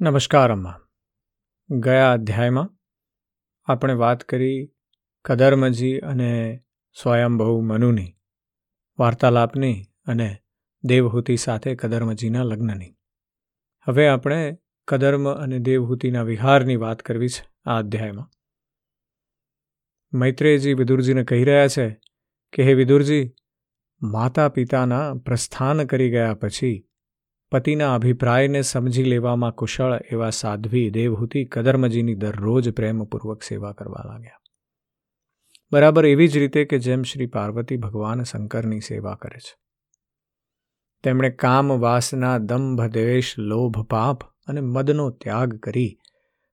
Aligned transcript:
નમસ્કાર, 0.00 0.52
અમ્મા. 0.52 0.80
ગયા 1.70 2.12
અધ્યાયમાં 2.12 2.76
આપણે 3.64 3.94
વાત 3.94 4.24
કરી 4.24 4.72
કદર્મજી 5.24 5.98
અને 5.98 6.60
સ્વયંભુ 7.02 7.60
મનુની 7.60 8.16
વાર્તાલાપની 8.98 9.82
અને 10.06 10.36
દેવહૂતિ 10.84 11.36
સાથે 11.36 11.74
કદર્મજીના 11.74 12.42
લગ્નની. 12.42 12.96
હવે 13.88 14.08
આપણે 14.08 14.58
કદર્મ 14.88 15.34
અને 15.34 15.58
દેવહૂતિના 15.58 16.22
વિહારની 16.22 16.76
વાત 16.76 17.02
કરવી 17.02 17.28
છે 17.28 17.50
આ 17.64 17.78
અધ્યાયમાં. 17.78 18.30
મૈત્રેયજી 20.12 20.74
વિદુરજીને 20.74 21.24
કહી 21.24 21.44
રહ્યા 21.44 21.68
છે 21.68 22.00
કે, 22.52 22.62
હે 22.62 22.74
વિદુરજી 22.74 23.34
માતા 24.02 24.48
પિતાના 24.48 25.14
પ્રસ્થાન 25.14 25.84
કરી 25.84 26.10
ગયા 26.10 26.34
પછી 26.34 26.88
પતિના 27.50 27.94
અભિપ્રાયને 27.94 28.62
સમજી 28.62 29.02
લેવામાં 29.02 29.52
કુશળ 29.52 30.00
એવા 30.12 30.30
સાધ્વી 30.30 30.90
દેવહૂતિ 30.90 31.44
કદર્મજીની 31.44 32.14
દરરોજ 32.14 32.70
પ્રેમપૂર્વક 32.70 33.42
સેવા 33.42 33.72
કરવા 33.72 34.02
લાગ્યા. 34.06 34.40
બરાબર 35.72 36.06
એવી 36.06 36.28
જ 36.28 36.38
રીતે 36.38 36.64
કે 36.64 36.78
જેમ 36.78 37.02
શ્રી 37.02 37.26
પાર્વતી 37.26 37.76
ભગવાન 37.76 38.22
શંકરની 38.22 38.80
સેવા 38.80 39.14
કરે 39.14 39.38
છે. 39.38 39.58
તેમણે 41.02 41.30
કામ 41.30 41.80
વાસના 41.80 42.38
દંભ 42.38 42.80
દ્વેષ 42.80 43.38
લોભ 43.38 43.86
પાપ 43.86 44.22
અને 44.46 44.60
મદનો 44.60 45.10
ત્યાગ 45.10 45.58
કરી 45.58 45.98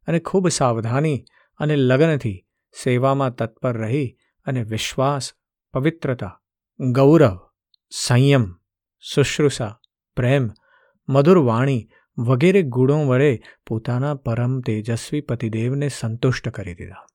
અને 0.07 0.19
ખૂબ 0.19 0.47
સાવધાની 0.47 1.23
અને 1.57 1.75
લગ્નથી 1.75 2.45
સેવામાં 2.83 3.35
તત્પર 3.35 3.77
રહી 3.77 4.17
અને 4.45 4.63
વિશ્વાસ, 4.63 5.33
પવિત્રતા, 5.73 6.41
ગૌરવ, 6.79 7.37
સંયમ, 7.89 8.55
શુશ્રુષા, 8.99 9.79
પ્રેમ 10.15 10.49
મધુર 11.07 11.37
વાણી 11.37 11.89
વગેરે 12.17 12.61
ગુણો 12.61 13.05
વડે 13.05 13.41
પોતાના 13.67 14.13
પરમ 14.13 14.59
તેજસ્વી 14.59 15.21
પતિદેવને 15.21 15.87
સંતુષ્ટ 15.87 16.49
કરી 16.49 16.73
દીધા. 16.73 17.05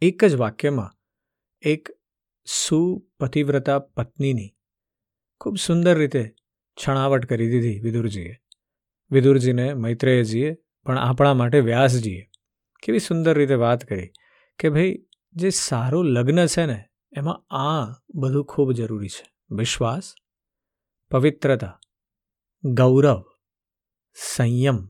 એક 0.00 0.24
જ 0.24 0.34
વાક્યમાં 0.34 0.90
એક 1.62 1.88
સુપતિવ્રતા 2.44 3.78
પત્નીની 3.78 4.54
ખૂબ 5.40 5.56
સુંદર 5.56 5.98
રીતે 5.98 6.34
છણાવટ 6.78 7.26
કરી 7.26 7.50
દીધી 7.50 7.80
વિદુરજીએ. 7.80 8.36
વિદુરજીને 9.10 9.74
મૈત્રેયજીએ, 9.74 10.56
પણ 10.84 10.98
આપણા 10.98 11.34
માટે 11.34 11.60
વ્યાસજીએ 11.60 12.30
કેવી 12.82 12.98
સુંદર 12.98 13.38
રીતે 13.38 13.54
વાત 13.54 13.84
કરી 13.84 14.10
કે 14.58 14.70
ભાઈ, 14.70 15.04
જે 15.32 15.50
સારું 15.50 16.04
લગ્ન 16.04 16.46
છે 16.46 16.66
ને, 16.66 16.84
એમાં 17.12 17.54
આ 17.54 18.02
બધું 18.14 18.44
ખૂબ 18.44 18.72
જરૂરી 18.72 19.08
છે. 19.08 19.32
વિશ્વાસ, 19.50 20.14
પવિત્રતા 21.10 21.80
ગૌરવ, 22.64 23.24
સંયમ, 24.14 24.88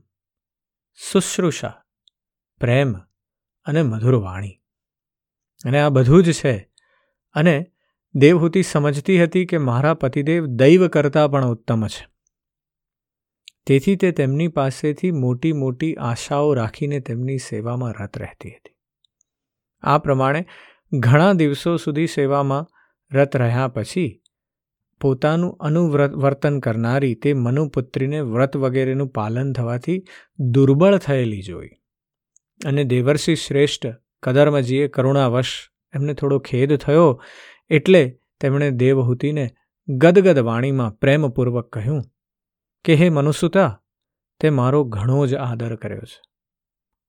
શુશ્રુષા, 1.11 1.83
પ્રેમ 2.59 2.93
અને 3.65 3.83
મધુર 3.83 4.15
વાણી. 4.15 4.61
અને 5.65 5.81
આ 5.81 5.89
બધું 5.89 6.23
જ 6.23 6.31
છે. 6.31 6.71
અને 7.33 7.71
દેવહૂતિ 8.15 8.63
સમજતી 8.63 9.23
હતી 9.23 9.45
કે 9.45 9.57
મારા 9.57 9.93
પતિદેવ 9.93 10.45
દૈવ 10.45 10.87
કરતાં 10.87 11.31
પણ 11.31 11.45
ઉત્તમ 11.45 11.87
છે. 11.87 12.07
તેથી 13.67 13.95
તે 13.95 14.11
તેમની 14.11 14.47
પાસેથી 14.47 15.11
મોટી 15.11 15.53
મોટી 15.53 15.95
આશાઓ 15.95 16.53
રાખીને 16.53 16.99
તેમની 16.99 17.37
સેવામાં 17.37 17.93
રત 17.93 18.17
રહેતી 18.17 18.49
હતી. 18.49 18.75
આ 19.81 19.97
પ્રમાણે 19.97 20.45
ઘણા 20.99 21.33
દિવસો 21.33 21.77
સુધી 21.77 22.07
સેવામાં 22.07 22.67
રત 23.11 23.35
રહ્યા 23.35 23.67
પછી 23.67 24.21
પોતાનું 25.01 25.57
અનુવ્રત, 25.57 26.11
વર્તન 26.11 26.59
કરનારી 26.59 27.15
તે 27.15 27.33
મનુપુત્રીને 27.33 28.21
વ્રત 28.21 28.57
વગેરેનું 28.57 29.07
પાલન 29.07 29.53
થવાથી 29.53 30.03
દુર્બળ 30.39 30.97
થયેલી 30.97 31.41
જોઈ. 31.41 31.69
અને 32.65 32.83
દેવર્ષિ 32.83 33.35
શ્રેષ્ઠ 33.35 33.87
કદર્મજીએ 34.23 34.87
કરુણાવશ 34.87 35.69
એમને 35.95 36.13
થોડો 36.13 36.39
ખેદ 36.39 36.77
થયો 36.77 37.21
એટલે 37.69 38.19
તેમણે 38.41 38.71
દેવહૂતિને 38.71 39.49
ગદગદ 39.87 40.39
વાણીમાં 40.39 40.91
પ્રેમપૂર્વક 40.91 41.69
કહ્યું, 41.69 42.03
કે 42.85 42.95
હે 42.95 43.09
મનુસુતા, 43.09 43.81
તે 44.39 44.49
મારો 44.49 44.83
ઘણો 44.83 45.25
જ 45.25 45.35
આદર 45.35 45.75
કર્યો 45.75 46.01
છે. 46.01 46.21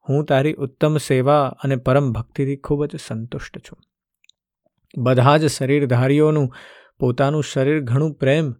હું 0.09 0.25
તારી 0.25 0.53
ઉત્તમ 0.53 0.97
સેવા 0.97 1.47
અને 1.65 1.76
પરમ 1.76 2.12
ભક્તિથી 2.12 2.56
ખૂબ 2.56 2.84
જ 2.84 2.97
સંતુષ્ટ 3.06 3.59
છું. 3.59 3.78
બધા 4.98 5.36
જ 5.36 5.47
શરીરધારીઓનું 5.47 6.54
પોતાનું 7.00 7.44
શરીર 7.44 7.78
ઘણું 7.83 8.15
પ્રેમ 8.15 8.53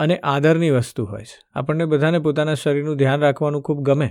અને 0.00 0.16
આદરની 0.24 0.70
વસ્તુ 0.70 1.04
હોય 1.04 1.24
છે. 1.24 1.38
આપણને 1.54 1.84
બધાને 1.84 2.18
પોતાના 2.18 2.54
શરીરનું 2.54 2.96
ધ્યાન 2.96 3.20
રાખવાનું 3.20 3.62
ખૂબ 3.62 3.80
ગમે. 3.82 4.08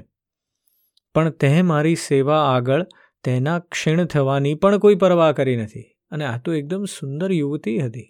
પણ 1.16 1.30
તે 1.30 1.62
મારી 1.62 1.96
સેવા 2.00 2.42
આગળ 2.48 2.84
તેના 3.24 3.60
ક્ષીણ 3.60 4.06
થવાની 4.06 4.54
પણ 4.56 4.78
કોઈ 4.78 4.96
પરવા 4.96 5.32
કરી 5.32 5.58
નથી. 5.58 5.86
અને 6.12 6.26
આ 6.26 6.38
તો 6.38 6.54
એકદમ 6.54 6.84
સુંદર 6.90 7.32
યુવતી 7.32 7.80
હતી, 7.80 8.10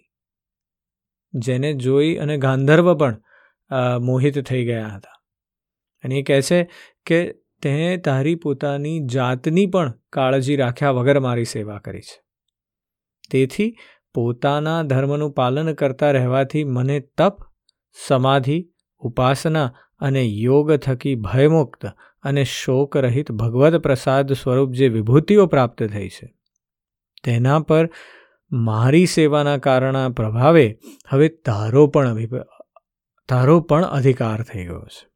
જેને 1.34 1.70
જોઈ 1.74 2.14
અને 2.16 2.36
ગાંધર્વ 2.36 2.94
પણ 2.94 3.16
મોહિત 4.02 4.38
થઈ 4.44 4.64
ગયા 4.64 4.88
હતા. 4.88 5.16
અને 6.04 6.14
એ 6.14 6.22
કહે 6.22 6.40
છે 6.42 6.58
કે 7.06 7.18
તે 7.62 7.96
તારી 7.98 8.34
પોતાની 8.34 8.98
જાતની 9.06 9.66
પણ 9.66 9.92
કાળજી 10.12 10.56
રાખ્યા 10.56 10.90
વગર 10.90 11.18
મારી 11.20 11.44
સેવા 11.44 11.78
કરી 11.78 12.00
છે. 12.00 12.16
તેથી 13.30 13.68
પોતાના 14.14 14.82
ધર્મનું 14.82 15.32
પાલન 15.32 15.72
કરતા 15.72 16.10
રહેવાથી 16.10 16.64
મને 16.64 17.00
તપ, 17.00 17.36
સમાધિ, 18.06 18.70
ઉપાસના 18.98 19.72
અને 19.98 20.22
યોગ 20.22 20.72
થકી 20.76 21.14
ભયમુક્ત 21.14 21.86
અને 22.22 22.44
શોકરહિત 22.44 23.32
ભગવદ 23.32 23.76
પ્રસાદ 23.76 24.32
સ્વરૂપ 24.32 24.72
જે 24.72 24.88
વિભૂતિઓ 24.88 25.46
પ્રાપ્ત 25.46 25.82
થઈ 25.82 26.08
છે, 26.08 26.34
તેના 27.24 27.58
પર 27.58 27.90
મારી 28.52 29.06
સેવાના 29.06 29.56
કારણના 29.58 30.08
પ્રભાવે 30.08 30.78
હવે 31.08 31.28
તારો 31.28 31.86
પણ 31.86 32.16
તારો 33.28 33.60
પણ 33.60 33.84
અધિકાર 33.84 34.42
થઈ 34.42 34.64
ગયો 34.64 34.80
છે. 34.80 35.08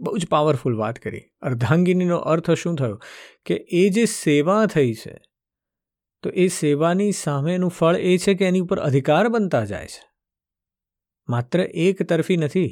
બહુ 0.00 0.18
જ 0.18 0.26
પાવરફુલ 0.28 0.76
વાત 0.76 0.98
કરી. 0.98 1.22
અર્ધાંગિનીનો 1.42 2.16
અર્થ 2.16 2.50
શું 2.50 2.76
થયો? 2.76 3.00
કે 3.46 3.54
એ 3.54 3.88
જે 3.88 4.04
સેવા 4.04 4.66
થઈ 4.66 4.94
છે 4.94 5.18
તો 6.24 6.30
એ 6.34 6.46
સેવાની 6.50 7.12
સામેનું 7.12 7.70
ફળ 7.70 7.96
એ 7.96 8.16
છે 8.18 8.34
કે 8.34 8.44
એની 8.44 8.60
ઉપર 8.60 8.78
અધિકાર 8.80 9.28
બનતા 9.28 9.64
જાય 9.64 9.86
છે. 9.86 10.02
માત્ર 11.28 11.60
એક 11.80 12.02
તરફી 12.02 12.36
નથી, 12.36 12.70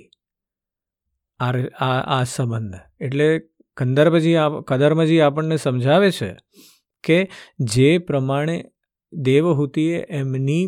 આ 1.40 1.92
આ 2.14 2.24
સંબંધ. 2.24 2.76
એટલે 3.00 3.28
કંદર્ભજી 3.76 4.34
કદર્મજી 4.66 5.20
આપણને 5.20 5.56
સમજાવે 5.56 6.10
છે 6.10 6.30
કે 7.04 7.18
જે 7.68 7.90
પ્રમાણે 7.98 8.56
દેવહૂતિએ 9.12 9.98
એમની 10.12 10.64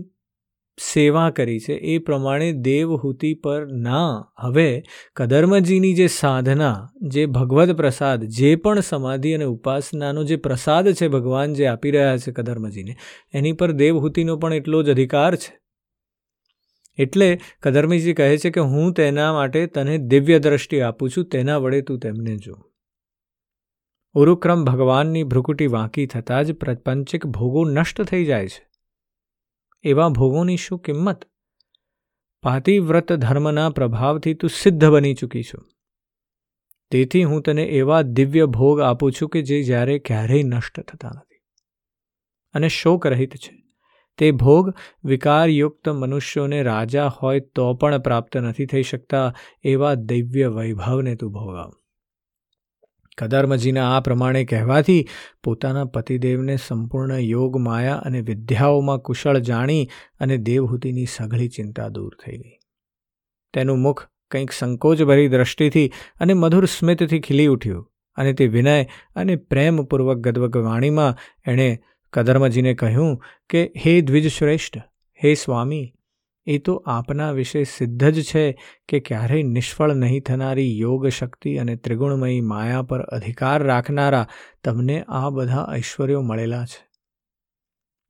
સેવા 0.80 1.30
કરી 1.30 1.60
છે, 1.60 1.72
એ 1.72 1.98
પ્રમાણે 1.98 2.52
દેવહૂતિ 2.52 3.34
પર 3.34 3.66
ના, 3.66 4.32
હવે 4.38 4.82
કદર્મજીની 5.16 5.94
જે 5.94 6.06
સાધના, 6.06 6.88
જે 7.02 7.26
ભગવદ 7.26 7.72
પ્રસાદ, 7.72 8.24
જે 8.24 8.56
પણ 8.56 8.80
સમાધિ 8.80 9.32
અને 9.32 9.44
ઉપાસનાનો 9.44 10.24
જે 10.24 10.36
પ્રસાદ 10.36 10.92
છે 10.92 11.08
ભગવાન 11.08 11.54
જે 11.54 11.66
આપી 11.66 11.90
રહ્યા 11.90 12.16
છે 12.16 12.32
કદર્મજીને, 12.32 12.96
એની 13.32 13.52
પર 13.52 13.72
દેવહૂતિનો 13.72 14.36
પણ 14.36 14.54
એટલો 14.54 14.82
જ 14.82 14.90
અધિકાર 14.90 15.36
છે. 15.36 15.60
એટલે 16.98 17.40
કદર્મીજી 17.62 18.14
કહે 18.14 18.36
છે 18.36 18.50
કે 18.50 18.60
હું 18.60 18.92
તેના 18.92 19.32
માટે 19.32 19.66
તને 19.66 19.98
દિવ્ય 19.98 20.38
દ્રષ્ટિ 20.38 20.80
આપું 20.80 21.10
છું, 21.10 21.24
તેના 21.24 21.56
વડે 21.56 21.80
તું 21.80 21.98
તેમને 21.98 22.36
જો. 22.36 22.54
ઉરુક્રમ 24.14 24.64
ભગવાનની 24.64 25.24
ભ્રુકુટી 25.24 25.66
વાંકી 25.66 26.06
થતાં 26.06 26.44
જ 26.44 26.52
પ્રપંચિક 26.52 27.26
ભોગો 27.26 27.64
નષ્ટ 27.64 28.02
થઈ 28.02 28.24
જાય 28.24 28.48
છે. 28.48 28.69
એવા 29.82 30.08
ભોગોની 30.08 30.56
શું 30.56 30.78
કિંમત? 30.78 31.24
પાતિવ્રત 32.42 33.12
ધર્મના 33.12 33.70
પ્રભાવથી 33.70 34.34
તું 34.34 34.50
સિદ્ધ 34.50 34.84
બની 34.84 35.14
ચૂકી 35.14 35.42
છું. 35.42 35.68
તેથી 36.90 37.24
હું 37.24 37.42
તને 37.42 37.62
એવા 37.62 38.02
દિવ્ય 38.02 38.46
ભોગ 38.46 38.80
આપું 38.80 39.12
છું 39.12 39.28
કે 39.28 39.42
જે 39.42 39.62
જ્યારે 39.62 39.98
ક્યારેય 39.98 40.42
નષ્ટ 40.42 40.80
થતા 40.80 41.08
નથી. 41.08 41.40
અને 42.52 42.68
શોક 42.68 43.06
રહિત 43.06 43.36
છે. 43.36 43.62
તે 44.18 44.30
ભોગ 44.30 44.74
વિકારયુક્ત 45.04 45.88
મનુષ્યોને 45.88 46.62
રાજા 46.62 47.06
હોય 47.06 47.40
તો 47.40 47.74
પણ 47.74 47.98
પ્રાપ્ત 47.98 48.36
નથી 48.36 48.66
થઈ 48.66 48.82
શકતા 48.82 49.34
એવા 49.62 49.94
દિવ્ય 49.94 50.46
વૈભવને 50.46 51.14
તું 51.14 51.32
ભોગાવ. 51.32 51.79
કદર્મજીના 53.18 53.96
આ 53.96 54.00
પ્રમાણે 54.00 54.44
કહેવાથી 54.44 55.08
પોતાના 55.44 55.84
પતિદેવને 55.84 56.56
સંપૂર્ણ 56.56 57.18
યોગ, 57.18 57.56
માયા 57.56 57.94
અને 57.94 58.20
વિદ્યાઓમાં 58.20 58.98
કુશળ 58.98 59.38
જાણી 59.38 59.88
અને 60.20 60.36
દેવહૂતિની 60.36 61.06
સઘળી 61.06 61.48
ચિંતા 61.48 61.88
દૂર 61.88 62.16
થઈ 62.24 62.38
ગઈ. 62.38 62.56
તેનું 63.54 63.78
મુખ 63.78 64.06
કંઈક 64.30 64.52
સંકોચભરી 64.52 65.28
દ્રષ્ટિથી 65.28 65.92
અને 66.20 66.34
મધુર 66.34 66.64
સ્મિતથી 66.64 67.20
ખીલી 67.20 67.46
ઉઠ્યું 67.46 67.86
અને 68.16 68.32
તે 68.32 68.46
વિનય 68.46 68.84
અને 69.16 69.36
પ્રેમપૂર્વક 69.36 70.16
ગદવગ 70.16 70.56
વાણીમાં 70.56 71.16
એણે 71.46 71.68
કદર્મજીને 72.12 72.74
કહ્યું 72.74 73.20
કે, 73.50 73.72
હે 73.76 74.00
દ્વિજ 74.00 74.28
શ્રેષ્ઠ 74.32 74.78
હે 75.20 75.34
સ્વામી 75.34 75.94
એ 76.46 76.58
તો 76.58 76.82
આપના 76.86 77.30
વિશે 77.30 77.64
સિદ્ધ 77.64 78.04
જ 78.04 78.22
છે 78.22 78.62
કે 78.88 79.00
ક્યારેય 79.00 79.42
નિષ્ફળ 79.42 79.94
નહીં 79.94 80.22
થનારી 80.22 80.78
યોગ 80.78 81.08
શક્તિ 81.08 81.56
અને 81.56 81.76
ત્રિગુણમયી 81.76 82.40
માયા 82.40 82.82
પર 82.82 83.00
અધિકાર 83.00 83.62
રાખનારા 83.62 84.26
તમને 84.64 85.04
આ 85.08 85.30
બધા 85.30 85.68
ઐશ્વર્યો 85.76 86.20
મળેલા 86.20 86.64
છે. 86.64 86.90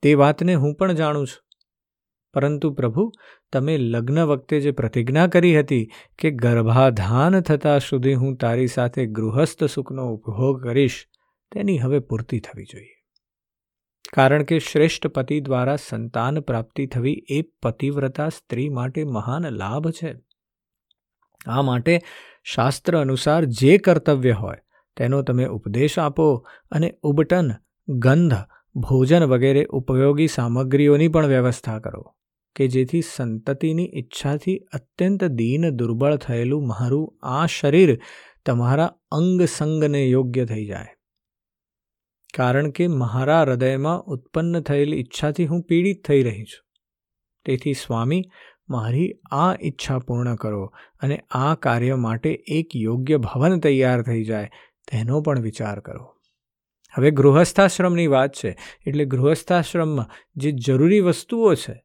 તે 0.02 0.14
વાતને 0.14 0.54
હું 0.54 0.74
પણ 0.74 0.92
જાણું 0.92 1.26
છું. 1.26 1.44
પરંતુ 2.34 2.72
પ્રભુ, 2.72 3.12
તમે 3.52 3.78
લગ્ન 3.78 4.22
વખતે 4.22 4.60
જે 4.60 4.70
પ્રતિજ્ઞા 4.70 5.26
કરી 5.26 5.60
હતી 5.60 5.90
કે 6.18 6.30
ગર્ભાધાન 6.30 7.40
થતાં 7.40 7.80
સુધી 7.80 8.14
હું 8.14 8.36
તારી 8.36 8.66
સાથે 8.66 9.06
ગૃહસ્થ 9.06 9.64
સુખનો 9.64 10.12
ઉપભોગ 10.12 10.64
કરીશ, 10.64 11.06
તેની 11.52 11.78
હવે 11.78 11.98
પૂર્તિ 11.98 12.40
થવી 12.40 12.64
જોઈએ. 12.64 12.99
કારણ 14.12 14.42
કે 14.42 14.58
શ્રેષ્ઠ 14.58 15.06
પતિ 15.06 15.40
દ્વારા 15.40 15.76
સંતાન 15.76 16.40
પ્રાપ્તિ 16.40 16.86
થવી 16.86 17.24
એ 17.30 17.42
પતિવ્રતા 17.62 18.28
સ્ત્રી 18.28 18.68
માટે 18.68 19.04
મહાન 19.04 19.48
લાભ 19.48 19.90
છે. 19.90 20.14
આ 21.46 21.62
માટે 21.62 21.98
શાસ્ત્ર 22.44 23.00
અનુસાર 23.00 23.44
જે 23.44 23.78
કર્તવ્ય 23.78 24.32
હોય, 24.32 24.56
તેનો 24.96 25.22
તમે 25.22 25.46
ઉપદેશ 25.46 25.98
આપો 25.98 26.46
અને 26.70 26.94
ઉબટન, 27.02 27.50
ગંધ, 27.88 28.34
ભોજન 28.76 29.24
વગેરે 29.24 29.64
ઉપયોગી 29.64 30.26
સામગ્રીઓની 30.26 31.08
પણ 31.08 31.26
વ્યવસ્થા 31.26 31.78
કરો, 31.78 32.14
કે 32.56 32.68
જેથી 32.68 33.02
સંતતિની 33.02 33.90
ઈચ્છાથી 33.94 34.56
અત્યંત 34.56 35.24
દીન 35.24 35.70
દુર્બળ 35.70 36.16
થયેલું 36.16 36.66
મારું 36.66 37.18
આ 37.22 37.46
શરીર 37.46 38.00
તમારા 38.46 38.94
અંગ 39.10 39.42
સંગને 39.42 40.06
યોગ્ય 40.06 40.44
થઈ 40.44 40.66
જાય. 40.66 40.99
કારણ 42.34 42.70
કે 42.70 42.86
મારા 42.86 43.42
હૃદયમાં 43.42 44.02
ઉત્પન્ન 44.02 44.60
થયેલી 44.60 44.96
ઈચ્છાથી 44.96 45.46
હું 45.46 45.62
પીડિત 45.62 46.04
થઈ 46.06 46.22
રહી 46.22 46.44
છું. 46.44 46.66
તેથી 47.44 47.72
સ્વામી, 47.72 48.22
મારી 48.68 49.12
આ 49.30 49.54
ઈચ્છા 49.62 49.98
પૂર્ણ 49.98 50.34
કરો 50.34 50.74
અને 51.02 51.22
આ 51.30 51.54
કાર્ય 51.54 51.96
માટે 51.96 52.44
એક 52.48 52.68
યોગ્ય 52.76 53.16
ભવન 53.16 53.60
તૈયાર 53.60 54.02
થઈ 54.02 54.24
જાય, 54.24 54.50
તેનો 54.92 55.20
પણ 55.20 55.40
વિચાર 55.40 55.80
કરો. 55.80 56.16
હવે 56.96 57.10
ગૃહસ્થાશ્રમની 57.10 58.06
વાત 58.06 58.32
છે, 58.32 58.58
એટલે 58.86 59.04
ગૃહસ્થાશ્રમમાં 59.04 60.10
જે 60.36 60.52
જરૂરી 60.52 61.00
વસ્તુઓ 61.00 61.54
છે, 61.54 61.84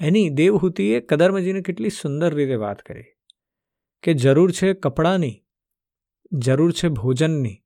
એની 0.00 0.28
દેવહૂતિએ 0.28 1.00
કદર્મજીને 1.00 1.60
કેટલી 1.60 1.90
સુંદર 1.90 2.34
રીતે 2.34 2.54
વાત 2.54 2.82
કરી. 2.82 3.04
કે 4.02 4.14
જરૂર 4.14 4.52
છે 4.52 4.72
કપડાની, 4.72 5.44
જરૂર 6.32 6.72
છે 6.72 6.88
ભોજનની, 6.88 7.62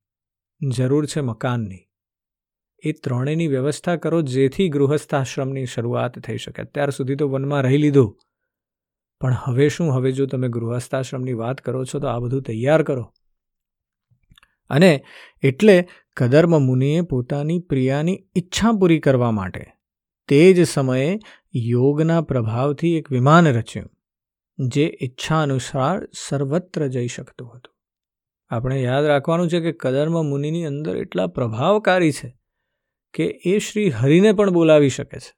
જરૂર 0.71 1.05
છે 1.05 1.21
મકાનની 1.21 1.87
એ 2.85 2.91
ત્રણેયની 2.91 3.47
વ્યવસ્થા 3.47 3.95
કરો 3.95 4.21
જેથી 4.21 4.69
ગૃહસ્થાશ્રમની 4.69 5.65
શરૂઆત 5.65 6.19
થઈ 6.19 6.37
શકે. 6.37 6.61
અત્યાર 6.61 6.89
સુધી 6.89 7.15
તો 7.15 7.27
વનમાં 7.29 7.61
રહી 7.61 7.77
લીધું. 7.77 8.17
પણ 9.21 9.37
હવે 9.43 9.69
શું? 9.69 9.93
હવે 9.93 10.11
જો 10.11 10.25
તમે 10.25 10.49
ગૃહસ્થાશ્રમની 10.49 11.33
વાત 11.33 11.61
કરો 11.61 11.85
છો, 11.85 11.99
તો 11.99 12.07
આ 12.07 12.19
બધું 12.19 12.41
તૈયાર 12.41 12.83
કરો. 12.83 13.05
અને 14.69 15.03
એટલે 15.43 15.87
કદર્મ 16.17 16.61
મુનિએ 16.61 17.01
પોતાની 17.01 17.59
પ્રિયાની 17.59 18.17
ઈચ્છા 18.35 18.71
પૂરી 18.71 18.99
કરવા 18.99 19.31
માટે 19.31 19.65
તે 20.27 20.53
જ 20.53 20.63
સમયે 20.63 21.19
યોગના 21.55 22.21
પ્રભાવથી 22.21 22.95
એક 22.97 23.11
વિમાન 23.11 23.47
રચ્યું, 23.47 23.89
જે 24.59 24.85
ઈચ્છા 25.01 25.41
અનુસાર 25.41 26.07
સર્વત્ર 26.27 26.87
જઈ 26.87 27.07
શકતું 27.07 27.51
હતું. 27.53 27.73
આપણે 28.49 28.81
યાદ 28.81 29.05
રાખવાનું 29.05 29.49
છે 29.49 29.59
કે 29.59 29.71
કદર્મ 29.71 30.25
મુનિની 30.25 30.65
અંદર 30.65 30.97
એટલા 30.97 31.27
પ્રભાવકારી 31.27 32.11
છે 32.11 32.35
કે 33.15 33.41
એ 33.45 33.59
શ્રી 33.59 33.89
હરિને 33.89 34.33
પણ 34.33 34.51
બોલાવી 34.51 34.89
શકે 34.89 35.19
છે. 35.19 35.35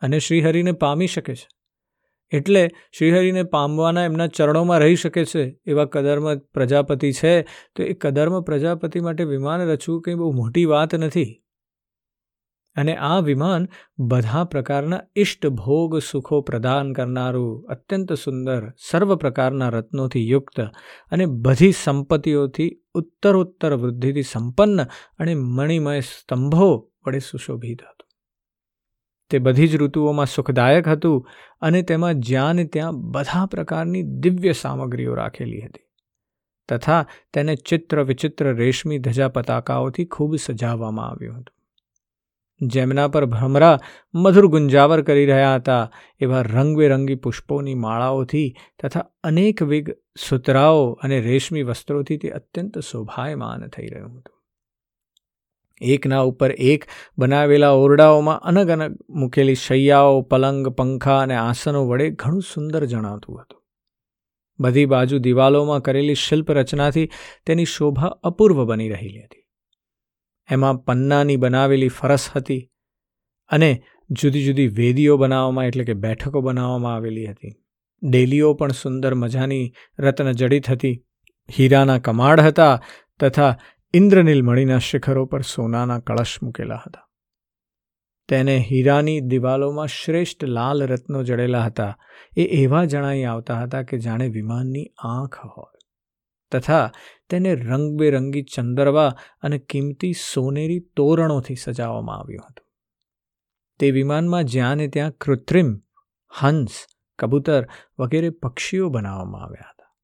અને 0.00 0.18
શ્રીહરિને 0.18 0.72
પામી 0.72 1.06
શકે 1.06 1.34
છે. 1.34 1.48
એટલે 2.36 2.70
શ્રીહરિને 2.98 3.42
પામવાના 3.42 4.04
એમના 4.04 4.26
ચરણોમાં 4.26 4.78
રહી 4.78 4.96
શકે 4.96 5.24
છે 5.24 5.60
એવા 5.66 5.84
કદર્મ 5.84 6.38
પ્રજાપતિ 6.38 7.12
છે. 7.12 7.42
તો 7.42 7.82
એ 7.82 7.92
કદર્મ 7.92 8.40
પ્રજાપતિ 8.40 9.00
માટે 9.00 9.24
વિમાન 9.24 9.60
રચવું 9.60 10.02
કંઈ 10.02 10.14
બહુ 10.14 10.32
મોટી 10.32 10.64
વાત 10.64 10.94
નથી. 10.94 11.42
અને 12.76 12.96
આ 12.96 13.18
વિમાન 13.18 13.68
બધા 13.98 14.44
પ્રકારના 14.44 15.00
ઇષ્ટ, 15.16 15.46
ભોગ, 15.46 15.98
સુખો 15.98 16.40
પ્રદાન 16.40 16.92
કરનારું 16.92 17.66
અત્યંત 17.66 18.12
સુંદર, 18.12 18.72
સર્વ 18.90 19.16
પ્રકારના 19.16 19.68
રત્નોથી 19.68 20.28
યુક્ત 20.28 20.60
અને 21.10 21.26
બધી 21.26 21.72
સંપત્તિઓથી 21.72 22.80
ઉત્તરોત્તર 22.94 23.72
વૃદ્ધિથી 23.72 24.22
સંપન્ન 24.22 24.84
અને 25.18 25.34
મણિમય 25.34 26.00
સ્તંભો 26.00 26.88
વડે 27.06 27.18
સુશોભિત 27.18 27.82
હતું. 27.82 28.08
તે 29.30 29.38
બધી 29.38 29.68
જ 29.68 29.76
ઋતુઓમાં 29.76 30.26
સુખદાયક 30.26 30.88
હતું 30.88 31.28
અને 31.60 31.82
તેમાં 31.82 32.14
જ્યાં 32.14 32.54
ને 32.54 32.64
ત્યાં 32.64 32.92
બધા 32.92 33.46
પ્રકારની 33.46 34.02
દિવ્ય 34.02 34.52
સામગ્રીઓ 34.52 35.14
રાખેલી 35.14 35.60
હતી. 35.60 35.88
તથા 36.68 37.06
તેને 37.32 37.54
ચિત્ર 37.54 38.02
વિચિત્ર 38.02 38.54
રેશમી 38.54 38.98
ધજા 38.98 39.28
પતાકાઓથી 39.28 40.04
ખૂબ 40.04 40.36
સજાવવામાં 40.36 41.08
આવ્યું 41.08 41.38
હતું. 41.38 41.61
જેમના 42.62 43.08
પર 43.08 43.24
ભ્રમરા 43.24 43.78
મધુર 44.14 44.46
ગુંજાવર 44.46 45.02
કરી 45.02 45.26
રહ્યા 45.26 45.54
હતા, 45.54 45.90
એવા 46.20 46.42
રંગબેરંગી 46.42 47.14
પુષ્પોની 47.14 47.74
માળાઓથી 47.74 48.54
તથા 48.82 49.04
અનેકવિધ 49.24 49.90
સુતરાઓ 50.28 50.92
અને 50.92 51.20
રેશમી 51.20 51.62
વસ્ત્રોથી 51.62 52.16
તે 52.16 52.28
અત્યંત 52.28 52.78
શોભાયમાન 52.78 53.66
થઈ 53.66 53.86
રહ્યું 53.86 54.10
હતું. 54.10 54.38
એકના 55.80 56.20
ઉપર 56.20 56.50
એક 56.58 56.84
બનાવેલા 57.18 57.70
ઓરડાઓમાં 57.70 58.40
અનગ 58.40 58.70
અનગ 58.70 58.96
મૂકેલી 59.10 59.54
શૈયાઓ, 59.54 60.20
પલંગ, 60.20 60.68
પંખા 60.68 61.18
અને 61.18 61.36
આસનો 61.36 61.86
વડે 61.86 62.10
ઘણું 62.10 62.42
સુંદર 62.42 62.84
જણાતું 62.84 63.42
હતું. 63.42 63.62
બધી 64.60 64.84
બાજુ 64.84 65.18
દિવાલોમાં 65.18 65.80
કરેલી 65.80 66.14
શિલ્પ 66.14 66.50
રચનાથી 66.50 67.10
તેની 67.46 67.64
શોભા 67.64 68.06
અપૂર્વ 68.06 68.64
બની 68.64 68.88
રહેલી 68.88 69.22
હતી. 69.22 69.41
એમાં 70.50 70.84
પન્નાની 70.84 71.36
બનાવેલી 71.36 71.88
ફરસ 71.88 72.28
હતી 72.36 72.70
અને 73.48 73.82
જુદી 74.10 74.44
જુદી 74.44 74.68
વેદીઓ 74.68 75.16
બનાવવામાં, 75.16 75.64
એટલે 75.64 75.84
કે 75.84 75.94
બેઠકો 75.94 76.40
બનાવવામાં 76.40 76.94
આવેલી 76.94 77.26
હતી. 77.26 77.54
ડેલીઓ 78.02 78.54
પણ 78.54 78.68
સુંદર 78.68 79.14
મજાની 79.14 79.72
રત્ન 79.98 80.32
જડિત 80.32 80.70
હતી. 80.70 81.04
હીરાના 81.58 81.98
કમાડ 81.98 82.40
હતા 82.40 82.82
તથા 83.20 83.58
ઇન્દ્રનીલ 83.94 84.42
મણીના 84.42 84.78
શિખરો 84.78 85.26
પર 85.26 85.42
સોનાના 85.42 85.98
કળશ 85.98 86.38
મૂકેલા 86.42 86.82
હતા. 86.86 87.08
તેને 88.28 88.58
હીરાની 88.70 89.20
દિવાલોમાં 89.20 89.86
શ્રેષ્ઠ 89.86 90.44
લાલ 90.44 90.82
રત્નો 90.82 91.22
જડેલા 91.22 91.64
હતા. 91.64 91.98
એ 92.36 92.44
એવા 92.44 92.84
જણાઈ 92.84 93.24
આવતા 93.24 93.60
હતા 93.60 93.82
કે 93.82 93.98
જાણે 93.98 94.28
વિમાનની 94.28 94.86
આંખ 94.98 95.46
હોય 95.46 95.71
તથા 96.52 96.92
તેને 97.30 97.54
રંગબેરંગી 97.54 98.42
ચંદરવા 98.42 99.16
અને 99.42 99.58
કિંમતી 99.58 100.12
સોનેરી 100.12 100.80
તોરણોથી 100.96 101.54
સજાવવામાં 101.54 102.18
આવ્યું 102.18 102.46
હતું. 102.50 102.66
તે 103.78 103.90
વિમાનમાં 103.90 104.44
જ્યાં 104.44 104.76
ને 104.76 104.88
ત્યાં 104.88 105.10
કૃત્રિમ 105.10 105.82
હંસ, 106.40 106.86
કબૂતર 107.18 107.66
વગેરે 107.98 108.30
પક્ષીઓ 108.30 108.88
બનાવવામાં 108.88 109.42
આવ્યા 109.42 109.70
હતા, 109.70 109.96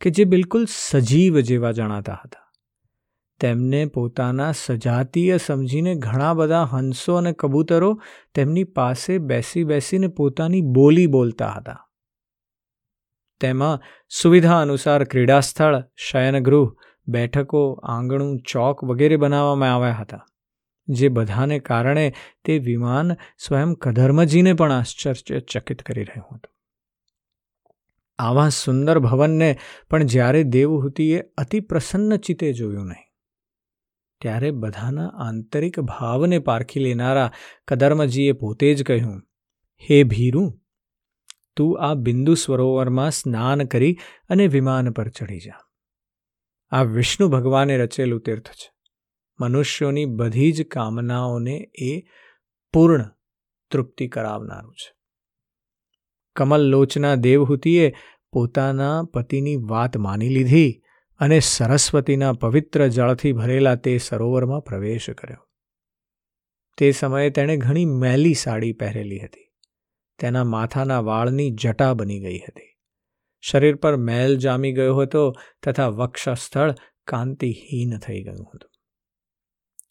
કે 0.00 0.10
જે 0.10 0.24
બિલકુલ 0.24 0.66
સજીવ 0.70 1.40
જેવા 1.40 1.72
જણાતા 1.72 2.20
હતા. 2.24 2.46
તેમને 3.40 3.86
પોતાના 3.86 4.52
સજાતીય 4.52 5.36
સમજીને 5.36 5.94
ઘણા 5.94 6.34
બધા 6.34 6.64
હંસો 6.64 7.14
અને 7.14 7.32
કબૂતરો 7.32 8.00
તેમની 8.34 8.64
પાસે 8.64 9.18
બેસી 9.18 9.64
બેસીને 9.64 10.08
પોતાની 10.08 10.60
બોલી 10.60 11.06
બોલતા 11.06 11.52
હતા. 11.52 11.89
તેમાં 13.40 13.82
સુવિધા 14.12 14.60
અનુસાર 14.62 15.04
ક્રીડાસ્થળ, 15.04 15.76
શયનગૃહ, 15.96 16.68
બેઠકો, 17.06 17.62
આંગણું, 17.88 18.38
ચોક 18.42 18.84
વગેરે 18.84 19.16
બનાવવામાં 19.16 19.74
આવ્યા 19.74 19.98
હતા, 20.00 20.22
જે 20.88 21.08
બધાને 21.08 21.58
કારણે 21.60 22.06
તે 22.44 22.58
વિમાન 22.58 23.16
સ્વયં 23.38 23.74
કધર્મજીને 23.74 24.54
પણ 24.54 24.72
આશ્ચર્યચકિત 24.72 25.82
કરી 25.82 26.04
રહ્યું 26.04 26.26
હતું. 26.28 26.50
આવા 28.18 28.48
સુંદર 28.54 28.98
ભવનને 28.98 29.50
પણ 29.90 30.04
જ્યારે 30.06 30.42
દેવહૂતિએ 30.48 31.22
અતિ 31.38 31.60
પ્રસન્ન 31.60 32.16
ચિત્તે 32.16 32.52
જોયું 32.52 32.88
નહીં, 32.88 33.06
ત્યારે 34.20 34.50
બધાના 34.50 35.10
આંતરિક 35.24 35.80
ભાવને 35.88 36.38
પારખી 36.38 36.82
લેનારા 36.84 37.30
કદર્મજીએ 37.68 38.32
પોતે 38.32 38.74
જ 38.74 38.82
કહ્યું, 38.82 39.20
હે 39.84 40.02
ભીરું 40.04 40.50
તું 41.60 41.78
આ 41.80 41.94
બિંદુ 41.94 42.34
સરોવરમાં 42.34 43.10
સ્નાન 43.10 43.64
કરી 43.64 43.98
અને 44.28 44.46
વિમાન 44.46 44.90
પર 44.90 45.08
ચડી 45.08 45.38
જા. 45.38 45.60
આ 46.70 46.82
વિષ્ણુ 46.82 47.28
ભગવાને 47.28 47.78
રચેલું 47.78 48.20
તીર્થ 48.20 48.48
છે. 48.48 48.72
મનુષ્યોની 49.40 50.04
બધી 50.04 50.52
જ 50.52 50.66
કામનાઓને 50.66 51.70
એ 51.74 52.00
પૂર્ણ 52.72 53.10
તૃપ્તિ 53.70 54.08
કરાવનારું 54.08 54.74
છે. 54.74 54.94
કમલ 56.36 56.60
લોચના 56.60 57.14
દેવહૂતિએ 57.14 57.94
પોતાના 58.32 59.02
પતિની 59.02 59.56
વાત 59.56 59.96
માની 59.96 60.28
લીધી 60.28 60.82
અને 61.18 61.40
સરસ્વતીના 61.40 62.32
પવિત્ર 62.32 62.86
જળથી 62.86 63.32
ભરેલા 63.32 63.74
તે 63.74 63.98
સરોવરમાં 63.98 64.60
પ્રવેશ 64.60 65.10
કર્યો. 65.10 65.46
તે 66.78 66.90
સમયે 66.90 67.30
તેણે 67.30 67.56
ઘણી 67.56 67.84
મેલી 67.84 68.34
સાડી 68.34 68.72
પહેરેલી 68.72 69.18
હતી. 69.18 69.49
તેના 70.20 70.44
માથાના 70.44 71.00
વાળની 71.00 71.50
જટા 71.50 71.94
બની 71.94 72.20
ગઈ 72.20 72.38
હતી. 72.38 72.70
શરીર 73.40 73.76
પર 73.76 73.96
મેલ 73.96 74.38
જામી 74.38 74.72
ગયો 74.72 74.96
હતો 74.96 75.34
તથા 75.62 75.88
વક્ષસ્થળ 75.88 76.74
કાંતિહીન 77.06 77.98
થઈ 77.98 78.22
ગયું 78.22 78.50
હતું. 78.54 78.70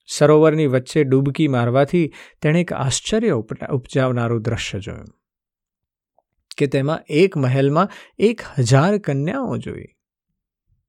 સરોવરની 0.07 0.67
વચ્ચે 0.67 1.03
ડૂબકી 1.03 1.47
મારવાથી 1.47 2.13
તેણે 2.41 2.61
એક 2.61 2.73
આશ્ચર્ય 2.73 3.29
ઉપજાવનારું 3.71 4.41
દ્રશ્ય 4.41 4.79
જોયું 4.79 5.15
કે 6.57 6.67
તેમાં 6.67 6.99
એક 7.09 7.37
મહેલમાં 7.37 7.89
એક 8.19 8.41
હજાર 8.59 8.97
કન્યાઓ 8.97 9.57
જોઈ. 9.57 9.85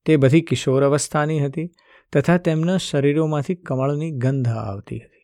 તે 0.06 0.16
બધી 0.16 0.40
કિશોર 0.40 0.84
અવસ્થાની 0.84 1.40
હતી 1.44 1.70
તથા 2.12 2.36
તેમના 2.38 2.76
શરીરોમાંથી 2.76 3.54
કમળની 3.54 4.10
ગંધ 4.10 4.48
આવતી 4.48 4.98
હતી. 4.98 5.19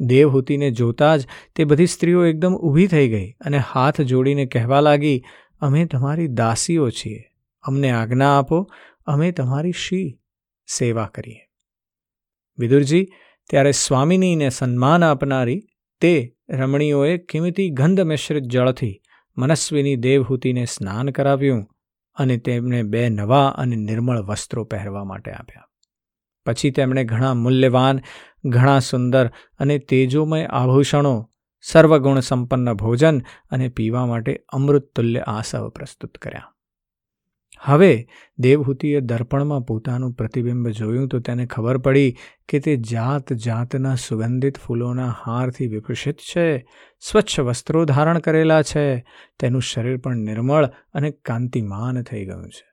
દેવહૂતિને 0.00 0.70
જોતા 0.70 1.16
જ 1.16 1.26
તે 1.56 1.64
બધી 1.64 1.86
સ્ત્રીઓ 1.86 2.26
એકદમ 2.26 2.54
ઊભી 2.54 2.86
થઈ 2.86 3.08
ગઈ 3.08 3.30
અને 3.30 3.58
હાથ 3.58 4.00
જોડીને 4.00 4.46
કહેવા 4.46 4.80
લાગી, 4.80 5.22
અમે 5.60 5.84
તમારી 5.84 6.26
દાસીઓ 6.26 6.90
છીએ. 6.90 7.24
અમને 7.62 7.90
આજ્ઞા 7.90 8.38
આપો, 8.38 8.70
અમે 9.06 9.32
તમારી 9.32 9.72
શી 9.72 10.20
સેવા 10.66 11.06
કરીએ. 11.06 11.40
વિદુરજી, 12.58 13.06
ત્યારે 13.50 13.72
સ્વામિનીને 13.72 14.48
સન્માન 14.48 15.04
આપનારી 15.04 15.62
તે 16.00 16.36
રમણીઓએ 16.50 17.18
કિંમતી 17.18 17.70
ગંધ 17.70 18.00
મિશ્રિત 18.00 18.44
જળથી 18.44 19.00
મનસ્વીની 19.38 19.96
દેવહૂતિને 19.96 20.64
સ્નાન 20.64 21.10
કરાવ્યું 21.10 21.66
અને 22.14 22.36
તેમને 22.36 22.82
બે 22.82 23.08
નવા 23.08 23.46
અને 23.48 23.76
નિર્મળ 23.76 24.18
વસ્ત્રો 24.18 24.64
પહેરવા 24.64 25.04
માટે 25.04 25.30
આપ્યા. 25.30 25.69
પછી 26.50 26.70
તેમણે 26.70 27.04
ઘણા 27.04 27.34
મૂલ્યવાન, 27.34 28.00
ઘણા 28.44 28.78
સુંદર 28.78 29.26
અને 29.58 29.78
તેજોમય 29.78 30.46
આભૂષણો 30.46 31.30
સર્વગુણ 31.62 32.20
સંપન્ન 32.20 32.72
ભોજન 32.72 33.20
અને 33.50 33.68
પીવા 33.68 34.06
માટે 34.06 34.40
અમૃતતુલ્ય 34.52 35.20
આસવ 35.26 35.68
પ્રસ્તુત 35.68 36.18
કર્યા. 36.18 36.54
હવે 37.62 38.08
દેવહૂતિએ 38.38 39.00
દર્પણમાં 39.00 39.60
પોતાનું 39.60 40.12
પ્રતિબિંબ 40.12 40.68
જોયું 40.68 41.08
તો 41.08 41.18
તેને 41.18 41.46
ખબર 41.46 41.78
પડી 41.78 42.16
કે 42.48 42.58
તે 42.58 42.76
જાત 42.76 43.32
જાતના 43.32 43.94
સુગંધિત 43.94 44.58
ફૂલોના 44.58 45.10
હારથી 45.26 45.66
વિભૂષિત 45.66 46.18
છે, 46.18 46.66
સ્વચ્છ 47.00 47.40
વસ્ત્રો 47.40 47.84
ધારણ 47.84 48.18
કરેલા 48.18 48.62
છે, 48.62 49.04
તેનું 49.38 49.62
શરીર 49.62 49.96
પણ 49.96 50.16
નિર્મળ 50.16 50.66
અને 50.94 51.10
કાંતિમાન 51.10 52.02
થઈ 52.02 52.24
ગયું 52.24 52.48
છે. 52.48 52.69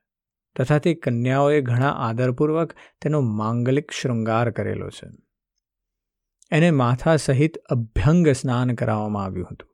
તથા 0.58 0.78
તે 0.78 0.94
કન્યાઓએ 0.94 1.60
ઘણા 1.60 1.90
આદરપૂર્વક 1.92 2.72
તેનો 2.72 3.20
માંગલિક 3.20 3.90
શૃંગાર 3.90 4.50
કરેલો 4.50 4.90
છે. 4.90 5.08
એને 6.50 6.70
માથા 6.70 7.16
સહિત 7.16 7.58
અભ્યંગ 7.58 8.28
સ્નાન 8.28 8.74
કરાવવામાં 8.74 9.24
આવ્યું 9.24 9.48
હતું. 9.50 9.68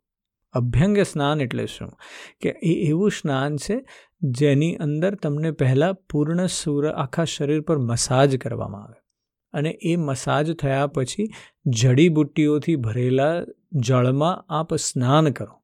અભ્યંગ 0.53 0.99
સ્નાન 0.99 1.41
એટલે 1.41 1.67
શું? 1.67 1.93
કે 2.41 2.49
એ 2.49 2.89
એવું 2.89 3.11
સ્નાન 3.11 3.57
છે 3.57 3.85
જેની 4.23 4.77
અંદર 4.77 5.15
તમને 5.15 5.51
પહેલાં 5.51 5.95
પૂર્ણ 5.95 6.47
સૂર 6.47 6.89
આખા 6.89 7.25
શરીર 7.25 7.61
પર 7.61 7.79
મસાજ 7.79 8.37
કરવામાં 8.37 8.83
આવે. 8.83 9.01
અને 9.53 9.79
એ 9.83 9.97
મસાજ 9.97 10.53
થયા 10.53 10.87
પછી 10.87 11.29
જડીબુટ્ટીઓથી 11.67 12.77
ભરેલા 12.77 13.45
જળમાં 13.73 14.45
આપ 14.49 14.75
સ્નાન 14.75 15.31
કરો. 15.31 15.63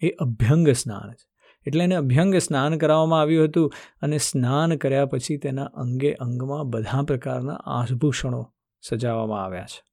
એ 0.00 0.10
અભ્યંગ 0.10 0.68
સ્નાન 0.68 1.12
છે. 1.12 1.35
એટલે 1.66 1.84
એને 1.84 1.94
અભ્યંગ 1.94 2.36
સ્નાન 2.36 2.78
કરાવવામાં 2.78 3.20
આવ્યું 3.20 3.44
હતું 3.44 3.72
અને 4.02 4.18
સ્નાન 4.18 4.76
કર્યા 4.76 5.06
પછી 5.06 5.36
તેના 5.36 5.64
અંગે 5.64 6.12
અંગમાં 6.12 6.64
બધા 6.64 7.02
પ્રકારના 7.02 7.54
આભૂષણો 7.54 8.52
સજાવવામાં 8.82 9.44
આવ્યા 9.44 9.64
છે. 9.64 9.84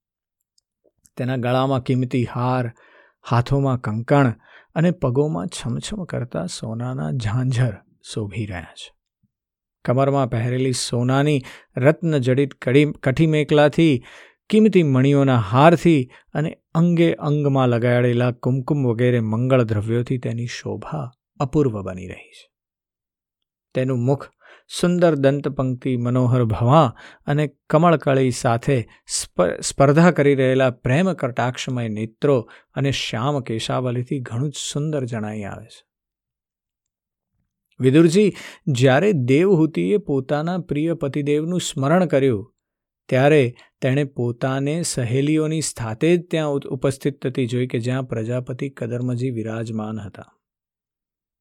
તેના 1.18 1.36
ગળામાં 1.36 1.84
કિંમતી 1.84 2.26
હાર, 2.26 2.72
હાથોમાં 3.30 3.80
કંકણ 3.80 4.34
અને 4.76 4.92
પગોમાં 4.92 5.48
છમછમ 5.48 6.04
કરતા 6.04 6.46
સોનાના 6.46 7.12
ઝાંઝર 7.12 7.74
શોભી 8.14 8.46
રહ્યા 8.46 8.62
છે. 8.62 8.94
કમરમાં 9.86 10.28
પહેરેલી 10.28 10.72
સોનાની 10.72 11.42
રત્નજડિત 11.78 12.54
કડી, 12.54 12.92
કઠી 12.92 13.28
મેકલાથી, 13.28 14.04
કિંમતી 14.50 14.84
મણીઓના 14.84 15.38
હારથી 15.38 16.10
અને 16.34 16.58
અંગે 16.76 17.14
અંગમાં 17.14 17.68
લગાડેલા 17.68 18.32
કુમકુમ 18.32 18.88
વગેરે 18.88 19.20
મંગળ 19.20 19.64
દ્રવ્યોથી 19.64 20.18
તેની 20.18 20.46
શોભા 20.46 21.12
અપૂર્વ 21.40 21.82
બની 21.82 22.08
રહી 22.08 22.32
છે. 22.32 22.50
તેનું 23.76 24.00
મુખ 24.00 24.30
સુંદર 24.80 25.16
દંતપંક્તિ 25.16 25.98
મનોહર 25.98 26.44
ભવા 26.44 26.96
અને 27.28 27.48
કમળકળી 27.70 28.32
સાથે 28.32 28.88
સ્પર્ધા 29.62 30.12
કરી 30.12 30.36
રહેલા 30.36 30.70
પ્રેમ 30.70 31.14
કટાક્ષમય 31.14 31.90
નેત્રો 31.90 32.50
અને 32.76 32.92
શ્યામ 32.92 33.40
કેશાવલીથી 33.40 34.20
ઘણું 34.20 34.50
જ 34.50 34.54
સુંદર 34.54 35.04
જણાઈ 35.04 35.44
આવે 35.44 35.66
છે. 35.66 35.84
વિદુરજી, 37.80 38.34
જ્યારે 38.68 39.12
દેવહૂતિએ 39.12 39.98
પોતાના 39.98 40.58
પ્રિય 40.58 40.94
પતિદેવનું 40.94 41.62
સ્મરણ 41.62 42.06
કર્યું, 42.06 42.54
ત્યારે 43.10 43.56
તેણે 43.82 44.04
પોતાને 44.04 44.82
સહેલીઓની 44.82 45.62
સાથે 45.62 46.18
જ 46.18 46.28
ત્યાં 46.32 46.50
ઉપસ્થિત 46.50 47.22
થતી 47.22 47.46
જોઈ 47.46 47.68
કે 47.68 47.80
જ્યાં 47.80 48.04
પ્રજાપતિ 48.04 48.70
કદર્મજી 48.70 49.30
વિરાજમાન 49.30 50.00
હતા. 50.00 50.30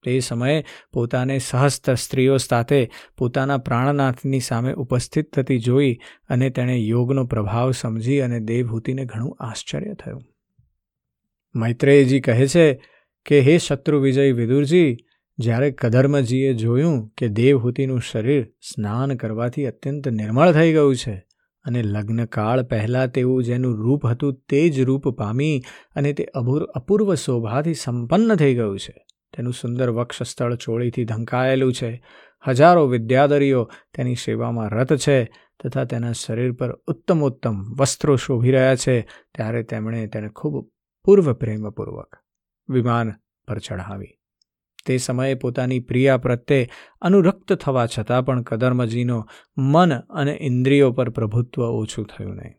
તે 0.04 0.20
સમયે 0.20 0.64
પોતાને 0.92 1.38
સહસ્ત 1.38 1.90
સ્ત્રીઓ 1.90 2.36
સાથે 2.36 2.90
પોતાના 3.18 3.58
પ્રાણનાથની 3.58 4.40
સામે 4.40 4.72
ઉપસ્થિત 4.72 5.32
થતી 5.32 5.58
જોઈ 5.58 5.92
અને 6.28 6.50
તેણે 6.50 6.76
યોગનો 6.76 7.26
પ્રભાવ 7.26 7.70
સમજી 7.70 8.18
અને 8.18 8.40
દેવહૂતિને 8.40 9.04
ઘણું 9.04 9.36
આશ્ચર્ય 9.40 9.94
થયું. 9.94 10.22
મૈત્રેયજી 11.54 12.20
કહે 12.20 12.46
છે 12.46 12.66
કે, 13.26 13.40
હે 13.40 13.58
શત્રુ 13.58 14.00
વિજય 14.00 14.32
વિદુરજી, 14.32 14.96
જ્યારે 15.38 15.70
કદર્મજીએ 15.70 16.54
જોયું 16.54 17.08
કે 17.08 17.28
દેવહૂતિનું 17.28 18.00
શરીર 18.00 18.48
સ્નાન 18.60 19.16
કરવાથી 19.16 19.66
અત્યંત 19.66 20.08
નિર્મળ 20.08 20.52
થઈ 20.52 20.72
ગયું 20.72 20.96
છે 20.96 21.14
અને 21.64 21.82
લગ્નકાળ 21.82 22.62
પહેલાં 22.62 23.08
તેવું 23.08 23.44
જેનું 23.44 23.76
રૂપ 23.76 24.06
હતું 24.06 24.34
તે 24.48 24.70
જ 24.70 24.80
રૂપ 24.80 25.08
પામી 25.08 25.62
અને 25.96 26.12
તે 26.12 26.24
અપૂર્વ 26.74 27.14
શોભાથી 27.14 27.74
સંપન્ન 27.74 28.34
થઈ 28.34 28.54
ગયું 28.54 28.78
છે 28.78 28.94
તેનું 29.36 29.52
સુંદર 29.52 29.90
વક્ષસ્થળ 29.90 30.54
ચોળીથી 30.54 31.04
ઢંકાયેલું 31.04 31.72
છે. 31.72 32.02
હજારો 32.48 32.86
વિદ્યાધરીઓ 32.86 33.70
તેની 33.94 34.14
સેવામાં 34.14 34.68
રત 34.68 34.96
છે 34.96 35.24
તથા 35.64 35.84
તેના 35.84 36.12
શરીર 36.12 36.52
પર 36.52 36.72
ઉત્તમોત્તમ 36.72 37.74
વસ્ત્રો 37.74 38.16
શોભી 38.16 38.50
રહ્યા 38.50 38.76
છે. 38.76 39.00
ત્યારે 39.34 39.62
તેમણે 39.62 40.06
તેને 40.06 40.28
ખૂબ 40.28 40.70
પૂર્વ 41.04 41.32
પ્રેમપૂર્વક 41.32 42.16
વિમાન 42.68 43.12
પર 43.48 43.58
ચઢાવી. 43.58 44.18
તે 44.86 44.96
સમયે 44.96 45.34
પોતાની 45.34 45.80
પ્રિયા 45.80 46.18
પ્રત્યે 46.18 46.68
અનુરક્ત 47.00 47.52
થવા 47.52 47.86
છતાં 47.86 48.24
પણ 48.24 48.42
કદર્મજીનો 48.42 49.26
મન 49.58 49.98
અને 49.98 50.38
ઇન્દ્રિયો 50.40 50.92
પર 50.92 51.10
પ્રભુત્વ 51.10 51.62
ઓછું 51.62 52.06
થયું 52.06 52.36
નહીં. 52.36 52.54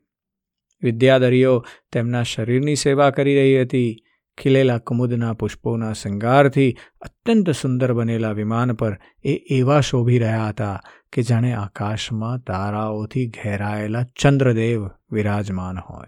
વિદ્યાધરીઓ 0.84 1.66
તેમના 1.92 2.24
શરીરની 2.24 2.76
સેવા 2.76 3.10
કરી 3.10 3.36
રહી 3.36 3.62
હતી. 3.62 4.04
ખીલેલા 4.38 4.78
કુમુદના 4.78 5.34
પુષ્પોના 5.34 5.94
શૃંગારથી 5.94 6.76
અત્યંત 7.02 7.50
સુંદર 7.50 7.94
બનેલા 7.94 8.32
વિમાન 8.32 8.74
પર 8.74 9.00
એ 9.24 9.36
એવા 9.36 9.82
શોભી 9.82 10.20
રહ્યા 10.20 10.48
હતા 10.48 10.82
કે 11.14 11.22
જાણે 11.22 11.54
આકાશમાં 11.54 12.40
તારાઓથી 12.40 13.28
ઘેરાયેલા 13.28 14.04
ચંદ્રદેવ 14.04 14.88
વિરાજમાન 15.12 15.78
હોય. 15.78 16.08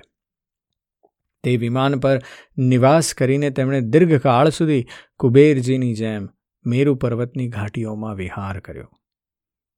તે 1.43 1.57
વિમાન 1.57 1.99
પર 1.99 2.21
નિવાસ 2.57 3.13
કરીને 3.13 3.49
તેમણે 3.49 3.81
દીર્ઘકાળ 3.81 4.49
સુધી 4.49 4.85
કુબેરજીની 5.19 5.93
જેમ 5.93 6.29
મેરુ 6.65 6.95
પર્વતની 6.95 7.47
ઘાટીઓમાં 7.47 8.15
વિહાર 8.15 8.59
કર્યો. 8.59 8.91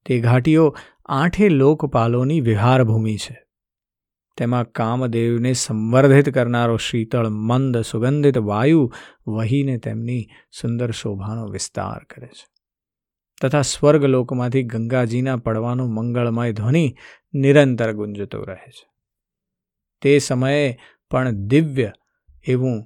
તે 0.06 0.20
ઘાટીઓ 0.20 0.76
આઠે 1.06 1.50
લોકપાલોની 1.50 2.42
વિહારભૂમિ 2.42 3.18
છે. 3.18 3.47
તેમાં 4.38 4.72
કામદેવને 4.72 5.54
સંવર્ધિત 5.54 6.30
કરનારો 6.30 6.78
શીતળ, 6.78 7.30
મંદ, 7.30 7.78
સુગંધિત 7.78 8.38
વાયુ 8.38 8.94
વહીને 9.28 9.78
તેમની 9.78 10.28
સુંદર 10.62 10.92
શોભાનો 10.92 11.48
વિસ્તાર 11.48 12.04
કરે 12.04 12.28
છે. 12.28 12.48
તથા 13.42 13.62
સ્વર્ગલોકમાંથી 13.62 14.64
ગંગાજીના 14.64 15.36
પડવાનો 15.36 15.88
મંગળમય 15.88 16.52
ધ્વનિ 16.52 16.96
નિરંતર 17.34 17.94
ગુંજતો 17.94 18.44
રહે 18.44 18.70
છે. 18.70 18.90
તે 20.02 20.20
સમયે 20.20 20.78
પણ 21.12 21.32
દિવ્ય 21.32 21.92
એવું 22.48 22.84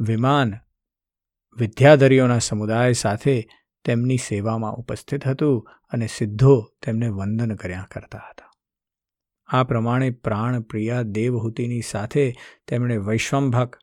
વિમાન 0.00 0.54
વિદ્યાધરીઓના 1.58 2.38
સમુદાય 2.38 2.92
સાથે 2.92 3.48
તેમની 3.84 4.16
સેવામાં 4.16 4.72
ઉપસ્થિત 4.72 5.26
હતું 5.26 5.66
અને 5.90 6.06
સિદ્ધો 6.06 6.68
તેમને 6.82 7.08
વંદન 7.08 7.54
કર્યા 7.54 7.88
કરતા 7.90 8.18
હતા. 8.18 8.45
આ 9.48 9.62
પ્રમાણે 9.62 10.10
પ્રાણપ્રિયા 10.10 11.02
દેવહૂતિની 11.02 11.80
સાથે 11.80 12.34
તેમણે 12.68 12.96
વૈશ્વંભક, 12.96 13.76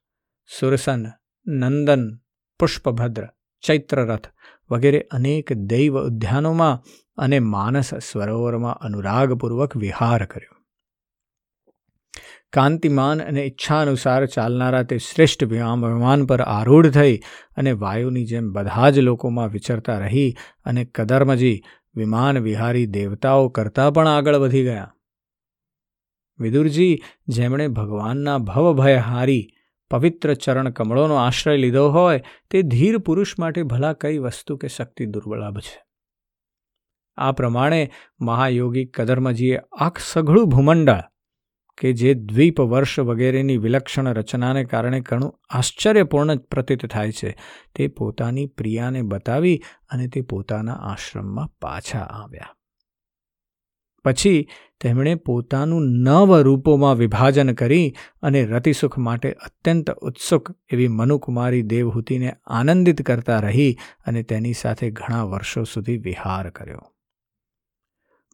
સુરસન, 0.60 1.05
નંદન, 1.48 2.17
પુષ્પભદ્ર, 2.60 3.27
ચૈત્રરથ 3.62 4.27
વગેરે 4.72 5.00
અનેક 5.00 5.53
દૈવ 5.53 6.00
ઉદ્યાનોમાં 6.00 6.84
અને 7.17 7.39
માનસ 7.39 7.93
સરોવરમાં 7.93 8.75
અનુરાગપૂર્વક 8.75 9.77
વિહાર 9.77 10.25
કર્યો. 10.25 10.63
કાંતિમાન 12.53 13.22
અને 13.22 13.43
ઈચ્છા 13.43 13.82
અનુસાર 13.82 14.25
ચાલનારા 14.25 14.84
તે 14.84 14.98
શ્રેષ્ઠ 14.98 15.43
વિમાન 15.43 16.25
પર 16.25 16.41
આરૂઢ 16.41 16.89
થઈ 16.89 17.20
અને 17.58 17.72
વાયુની 17.72 18.25
જેમ 18.25 18.51
બધા 18.51 18.89
જ 18.89 19.00
લોકોમાં 19.00 19.50
વિચરતા 19.50 20.00
રહી 20.00 20.36
અને 20.65 20.86
કદર્મજી 20.86 21.62
વિમાન 21.96 22.38
વિહારી 22.38 22.86
દેવતાઓ 22.86 23.50
કરતાં 23.50 23.93
પણ 23.93 24.08
આગળ 24.08 24.36
વધી 24.36 24.63
ગયા. 24.63 24.92
વિદુરજી, 26.40 27.02
જેમણે 27.28 27.68
ભગવાનના 27.68 28.38
ભવભય 28.38 28.96
હારી 28.96 29.50
પવિત્ર 29.92 30.34
ચરણ 30.34 30.70
કમળોનો 30.70 31.16
આશ્રય 31.16 31.58
લીધો 31.58 31.90
હોય, 31.90 32.24
તે 32.50 32.62
ધીર 32.62 32.98
પુરુષ 32.98 33.40
માટે 33.40 33.63
ભલા 33.63 33.94
કઈ 33.94 34.18
વસ્તુ 34.18 34.58
કે 34.58 34.68
શક્તિ 34.68 35.06
દુર્બળાભ 35.06 35.60
છે? 35.60 35.84
આ 37.18 37.32
પ્રમાણે 37.32 37.92
મહાયોગી 38.20 38.86
કદર્મજીએ 38.86 39.60
આખ 39.80 40.00
સઘળું 40.00 40.50
ભૂમંડળ 40.50 41.02
કે 41.78 41.94
જે 41.94 42.13
દ્વીપ 42.13 42.62
વર્ષ 42.62 43.00
વગેરેની 43.00 43.58
વિલક્ષણ 43.58 44.13
રચનાને 44.13 44.63
કારણે 44.63 45.00
ઘણું 45.00 45.40
આશ્ચર્યપૂર્ણ 45.50 46.36
પ્રતીત 46.36 46.86
થાય 46.86 47.12
છે, 47.12 47.38
તે 47.75 47.88
પોતાની 47.88 48.46
પ્રિયાને 48.46 49.02
બતાવી 49.02 49.62
અને 49.68 50.08
તે 50.08 50.22
પોતાના 50.22 50.74
આશ્રમમાં 50.74 51.48
પાછા 51.62 52.00
આવ્યા. 52.00 52.56
પછી 54.03 54.48
તેમણે 54.81 55.15
પોતાનું 55.15 55.81
નવ 55.81 56.41
રૂપોમાં 56.41 56.95
વિભાજન 56.95 57.53
કરી 57.53 57.93
અને 58.22 58.45
રતિસુખ 58.45 58.98
માટે 58.98 59.31
અત્યંત 59.31 59.91
ઉત્સુક 59.91 60.50
એવી 60.69 60.88
મનુકુમારી 60.88 61.62
દેવહૂતિને 61.62 62.36
આનંદિત 62.45 63.01
કરતા 63.01 63.39
રહી 63.39 63.77
અને 64.05 64.24
તેની 64.24 64.53
સાથે 64.53 64.91
ઘણા 64.91 65.24
વર્ષો 65.24 65.63
સુધી 65.63 65.98
વિહાર 65.98 66.50
કર્યો. 66.50 66.93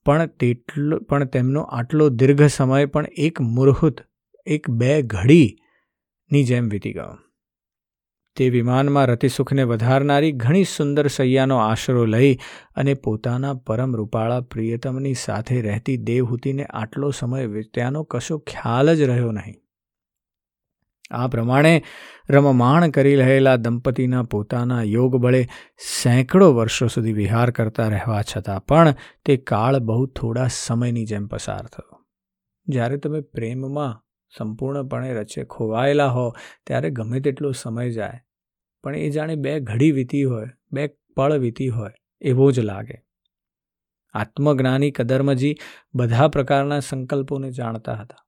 પણ 0.06 0.26
તેટલો, 0.26 1.00
પણ 1.00 1.26
તેમનો 1.26 1.62
આટલો 1.62 2.10
દીર્ઘ 2.10 2.44
સમય 2.44 2.86
પણ 2.86 3.06
એક 3.18 3.42
મુહૂર્ત 3.42 4.02
એક 4.46 4.70
બે 4.70 5.02
ઘડીની 5.02 6.44
જેમ 6.44 6.70
વીતી 6.70 6.94
ગયો. 6.94 7.29
તે 8.40 8.50
વિમાનમાં 8.50 9.08
રતિસુખને 9.08 9.64
વધારનારી 9.64 10.32
ઘણી 10.32 10.64
સુંદર 10.64 11.08
સૈયાનો 11.08 11.58
આશરો 11.58 12.06
લઈ 12.06 12.36
અને 12.76 12.94
પોતાના 12.94 13.54
પરમ 13.54 13.96
રૂપાળા 13.96 14.42
પ્રિયતમની 14.42 15.14
સાથે 15.14 15.62
રહેતી 15.62 15.98
દેવહૂતિને 15.98 16.66
આટલો 16.66 17.10
સમય 17.12 17.46
વીત્યાનો 17.46 18.04
કશો 18.04 18.38
ખ્યાલ 18.38 18.96
જ 18.96 19.02
રહ્યો 19.02 19.32
નહીં. 19.32 19.56
આ 21.12 21.28
પ્રમાણે 21.28 21.84
રમમાણ 22.30 22.90
કરી 22.90 23.16
રહેલા 23.16 23.56
દંપતીના 23.56 24.24
પોતાના 24.24 24.84
યોગ 24.84 25.16
બળે 25.16 25.48
સેંકડો 26.04 26.54
વર્ષો 26.54 26.88
સુધી 26.88 27.14
વિહાર 27.14 27.52
કરતા 27.52 27.88
રહેવા 27.88 28.22
છતાં 28.22 28.66
પણ 28.66 28.94
તે 29.26 29.38
કાળ 29.38 29.80
બહુ 29.80 30.06
થોડા 30.06 30.48
સમયની 30.48 31.06
જેમ 31.06 31.28
પસાર 31.28 31.66
થયો. 31.66 32.06
જ્યારે 32.68 32.98
તમે 32.98 33.22
પ્રેમમાં 33.22 34.04
સંપૂર્ણપણે 34.38 35.14
રચે 35.14 35.44
ખોવાયેલા 35.44 36.08
હો, 36.08 36.36
ત્યારે 36.68 36.90
ગમે 36.90 37.20
તેટલો 37.20 37.52
સમય 37.52 37.90
જાય 37.90 38.26
પણ 38.84 38.96
એ 38.96 39.10
જાણે 39.10 39.36
બે 39.36 39.60
ઘડી 39.60 39.92
વીતી 39.92 40.24
હોય, 40.24 40.50
બે 40.72 40.88
પળ 41.16 41.34
વીતી 41.34 41.68
હોય, 41.68 41.92
એવો 42.22 42.52
જ 42.52 42.60
લાગે. 42.60 43.02
આત્મજ્ઞાની 44.14 44.92
કદર્મજી 44.92 45.56
બધા 45.96 46.28
પ્રકારના 46.28 46.80
સંકલ્પોને 46.80 47.52
જાણતા 47.52 47.94
હતા. 47.94 48.26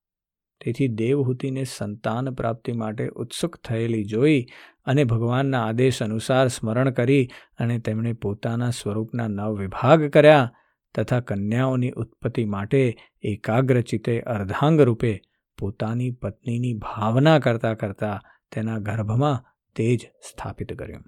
તેથી 0.65 0.87
દેવહૂતિને 0.87 1.63
સંતાન 1.63 2.31
પ્રાપ્તિ 2.31 2.71
માટે 2.71 3.07
ઉત્સુક 3.07 3.59
થયેલી 3.67 4.03
જોઈ 4.03 4.45
અને 4.85 5.03
ભગવાનના 5.03 5.67
આદેશ 5.67 6.03
અનુસાર 6.03 6.47
સ્મરણ 6.47 6.91
કરી 6.91 7.27
અને 7.59 7.79
તેમણે 7.79 8.13
પોતાના 8.13 8.69
સ્વરૂપના 8.69 9.27
નવ 9.27 9.59
વિભાગ 9.59 10.09
કર્યા 10.09 10.51
તથા 10.95 11.19
કન્યાઓની 11.19 11.89
ઉત્પત્તિ 11.89 12.45
માટે 12.45 12.97
એકાગ્રચિતે 13.21 14.19
અર્ધાંગ 14.19 14.81
રૂપે 14.81 15.21
પોતાની 15.59 16.11
પત્નીની 16.11 16.73
ભાવના 16.73 17.39
કરતા 17.39 17.73
કરતા 17.73 18.21
તેના 18.55 18.77
ગર્ભમાં 18.77 19.50
તેજ 19.75 20.11
સ્થાપિત 20.29 20.73
કર્યું. 20.73 21.03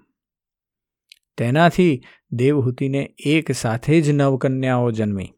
તેનાથી 1.36 2.02
દેવહૂતિને 2.32 3.14
એક 3.26 3.52
સાથે 3.52 4.00
જ 4.00 4.10
નવકન્યાઓ 4.10 4.90
જન્મી. 4.90 5.34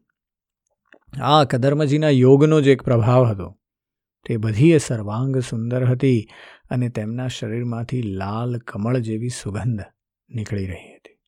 આ 1.21 1.43
કદર્મજીના 1.43 2.09
યોગનો 2.09 2.61
જ 2.61 2.67
એક 2.67 2.81
પ્રભાવ 2.81 3.25
હતો. 3.25 3.59
તે 4.25 4.37
બધીએ 4.37 4.77
સર્વાંગ 4.77 5.37
સુંદર 5.37 5.85
હતી 5.85 6.27
અને 6.69 6.89
તેમના 6.89 7.27
શરીરમાંથી 7.27 8.01
લાલ 8.01 8.57
કમળ 8.57 8.97
જેવી 8.97 9.29
સુગંધ 9.29 9.81
નીકળી 10.29 10.65
રહી 10.65 10.95
હતી. 10.95 11.19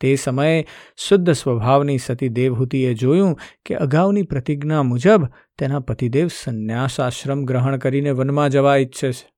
તે 0.00 0.14
સમયે 0.14 0.66
શુદ્ધ 0.96 1.30
સ્વભાવની 1.30 1.98
સતી 1.98 2.28
દેવહૂતિએ 2.28 2.94
જોયું 2.94 3.38
કે 3.66 3.74
અગાઉની 3.74 4.22
પ્રતિજ્ઞા 4.22 4.82
મુજબ 4.82 5.26
તેના 5.58 5.80
પતિદેવ 5.80 6.28
સંન્યાસ 6.28 7.00
આશ્રમ 7.00 7.44
ગ્રહણ 7.44 7.76
કરીને 7.76 8.10
વનમાં 8.10 8.50
જવા 8.50 8.76
ઈચ્છે 8.76 9.12
છે. 9.12 9.32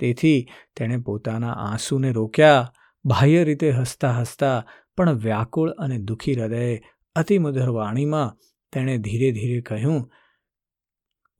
તેથી 0.00 0.38
તેણે 0.76 0.98
પોતાના 0.98 1.54
આંસુને 1.66 2.10
રોક્યા, 2.12 2.70
બાહ્ય 3.04 3.42
રીતે 3.44 3.70
હસતા 3.70 4.12
હસતા 4.12 4.56
પણ 4.96 5.18
વ્યાકુળ 5.18 5.70
અને 5.78 5.98
દુઃખી 5.98 6.34
હૃદયે 6.34 6.74
અતિમધુર 7.16 7.70
વાણીમાં 7.70 8.34
તેણે 8.72 8.96
ધીરે 8.98 9.30
ધીરે 9.32 9.60
કહ્યું, 9.60 10.02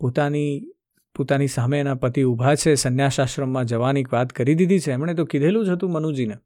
પોતાની 0.01 0.53
પોતાની 1.17 1.49
સામે 1.49 1.81
એના 1.81 1.95
પતિ 1.95 2.23
ઊભા 2.25 2.55
છે, 2.55 2.75
સંન્યાસાશ્રમમાં 2.75 3.67
જવાની 3.67 4.05
વાત 4.13 4.33
કરી 4.33 4.55
દીધી 4.55 4.81
છે. 4.81 4.93
એમણે 4.93 5.15
તો 5.15 5.25
કીધેલું 5.25 5.67
જ 5.67 5.71
હતું 5.71 5.93
મનુજીને 5.93 6.37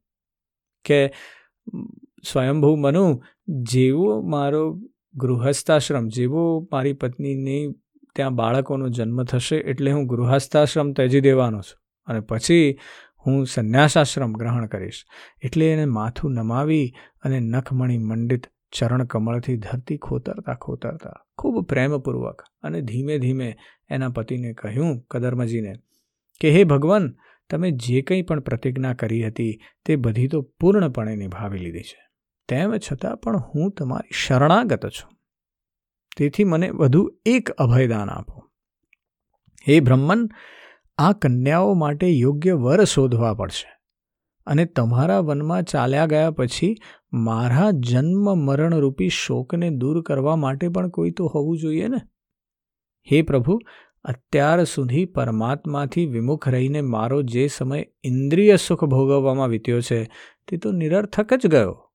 કે, 0.85 0.99
સ્વયંભૂ 2.23 2.75
મનુ, 2.75 3.05
જેવો 3.71 4.21
મારો 4.21 4.63
ગૃહસ્થાશ્રમ, 5.15 6.07
જેવો 6.07 6.43
મારી 6.71 6.93
પત્નીની 6.93 7.63
ત્યાં 8.15 8.35
બાળકોનો 8.35 8.89
જન્મ 8.89 9.23
થશે 9.23 9.57
એટલે 9.71 9.91
હું 9.91 10.07
ગૃહસ્થાશ્રમ 10.07 10.93
ત્યજી 10.93 11.21
દેવાનો 11.21 11.61
છું. 11.61 11.79
અને 12.07 12.19
પછી 12.19 12.79
હું 13.25 13.45
સંન્યાસાશ્રમ 13.45 14.33
ગ્રહણ 14.33 14.67
કરીશ. 14.67 15.05
એટલે 15.43 15.71
એને 15.71 15.85
માથું 15.85 16.33
નમાવી 16.33 16.93
અને 17.23 17.39
નખમણી 17.39 17.97
મંડિત 17.97 18.47
ચરણ 18.71 19.05
કમળથી 19.05 19.57
ધરતી 19.57 19.97
ખોતરતા 19.97 20.53
ખોતરતા, 20.53 21.25
ખૂબ 21.37 21.65
પ્રેમપૂર્વક 21.65 22.41
અને 22.63 22.81
ધીમે 22.81 23.17
ધીમે 23.17 23.57
એના 23.89 24.09
પતિને 24.09 24.53
કહ્યું 24.53 25.01
કદર્મજીને, 25.01 25.73
કે 26.41 26.51
હે 26.51 26.63
ભગવાન, 26.63 27.15
તમે 27.49 27.71
જે 27.71 28.01
કંઈ 28.01 28.21
પણ 28.21 28.39
પ્રતિજ્ઞા 28.39 28.93
કરી 28.93 29.27
હતી 29.27 29.59
તે 29.85 29.95
બધી 29.95 30.27
તો 30.27 30.41
પૂર્ણપણે 30.41 31.15
નિભાવી 31.15 31.59
લીધી 31.59 31.81
છે. 31.81 32.01
તેમ 32.49 32.77
છતાં 32.77 33.17
પણ 33.17 33.37
હું 33.37 33.71
તમારી 33.71 34.09
શરણાગત 34.13 34.85
છું. 34.85 35.11
તેથી 36.17 36.43
મને 36.43 36.69
વધુ 36.69 37.19
એક 37.25 37.51
અભયદાન 37.51 38.09
આપો. 38.09 38.51
હે 39.67 39.79
બ્રહ્મન 39.79 40.29
આ 40.97 41.13
કન્યાઓ 41.13 41.73
માટે 41.73 42.07
યોગ્ય 42.07 42.53
વર 42.53 42.83
શોધવા 42.83 43.33
પડશે. 43.33 43.75
અને 44.45 44.65
તમારા 44.65 45.19
વનમાં 45.19 45.63
ચાલ્યા 45.63 46.05
ગયા 46.05 46.31
પછી 46.31 46.75
મારા 47.13 47.71
જન્મ 47.71 48.35
મરણરૂપી 48.35 49.09
શોકને 49.09 49.69
દૂર 49.69 50.01
કરવા 50.01 50.35
માટે 50.35 50.69
પણ 50.69 50.89
કોઈ 50.89 51.11
તો 51.11 51.25
હોવું 51.25 51.57
જોઈએ 51.57 51.87
ને? 51.87 51.97
હે 53.11 53.21
પ્રભુ, 53.21 53.59
અત્યાર 54.03 54.63
સુધી 54.63 55.05
પરમાત્માથી 55.05 56.05
વિમુખ 56.05 56.49
રહીને 56.49 56.81
મારો 56.81 57.21
જે 57.21 57.47
સમય 57.47 57.85
ઇન્દ્રિય 58.03 58.55
સુખ 58.55 58.83
ભોગવવામાં 58.83 59.47
વીત્યો 59.47 59.81
છે, 59.81 60.03
તે 60.47 60.57
તો 60.57 60.71
નિરર્થક 60.71 61.33
જ 61.33 61.47
ગયો. 61.47 61.91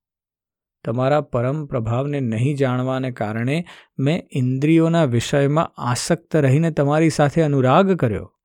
તમારા 0.84 1.20
પરમ 1.20 1.66
પ્રભાવને 1.66 2.20
નહીં 2.20 2.56
જાણવાને 2.56 3.10
કારણે 3.10 3.64
મેં 3.98 4.28
ઇન્દ્રિયોના 4.32 5.04
વિષયમાં 5.04 5.72
આસક્ત 5.76 6.36
રહીને 6.36 6.70
તમારી 6.70 7.10
સાથે 7.10 7.42
અનુરાગ 7.42 7.92
કર્યો. 7.92 8.36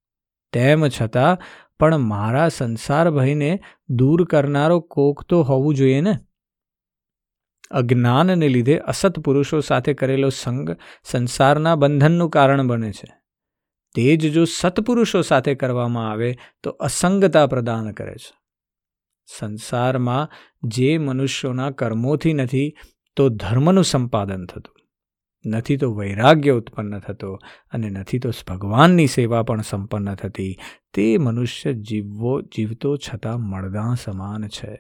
તેમ 0.56 0.88
છતાં 0.88 1.38
પણ 1.80 1.98
મારા 1.98 2.50
સંસાર 2.50 3.12
ભયને 3.12 3.60
દૂર 3.90 4.26
કરનારો 4.26 4.80
કોક 4.80 5.24
તો 5.24 5.42
હોવું 5.42 5.76
જોઈએ 5.76 6.02
ને? 6.02 6.20
અજ્ઞાનને 7.72 8.50
લીધે 8.50 8.78
અસત 8.78 9.20
પુરુષો 9.20 9.60
સાથે 9.60 9.94
કરેલો 9.94 10.30
સંગ 10.30 10.78
સંસારના 11.04 11.76
બંધનનું 11.76 12.30
કારણ 12.30 12.68
બને 12.68 12.92
છે. 12.92 13.14
તે 13.96 14.18
જ 14.18 14.34
જો 14.34 14.46
સત્પુરુષો 14.46 15.22
સાથે 15.22 15.56
કરવામાં 15.56 16.12
આવે 16.12 16.38
તો 16.64 16.70
અસંગતા 16.70 17.48
પ્રદાન 17.48 17.92
કરે 17.92 18.16
છે. 18.16 18.38
સંસારમાં 19.40 20.30
જે 20.64 20.98
મનુષ્યોના 20.98 21.72
કર્મોથી 21.72 22.34
નથી 22.34 22.76
તો 23.16 23.30
ધર્મનું 23.30 23.84
સંપાદન 23.84 24.46
થતું. 24.46 24.75
નથી 25.46 25.78
તો 25.78 25.94
વૈરાગ્ય 25.94 26.52
ઉત્પન્ન 26.52 27.00
થતો 27.00 27.40
અને 27.72 27.90
નથી 27.90 28.20
તો 28.20 28.32
ભગવાનની 28.48 29.08
સેવા 29.08 29.44
પણ 29.44 29.62
સંપન્ન 29.62 30.16
થતી. 30.16 30.58
તે 30.94 31.18
મનુષ્ય 31.18 31.74
જીવવો, 31.74 32.42
જીવતો 32.42 32.98
છતાં 32.98 33.42
મળદા 33.42 33.96
સમાન 34.04 34.48
છે. 34.48 34.78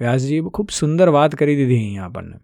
વ્યાસજીએ 0.00 0.40
ખૂબ 0.54 0.70
સુંદર 0.70 1.08
વાત 1.08 1.34
કરી 1.34 1.56
દીધી 1.56 1.76
અહીંયા 1.76 2.04
આપણને 2.04 2.38